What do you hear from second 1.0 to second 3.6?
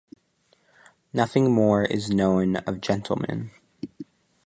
Nothing more is known of Gentleman.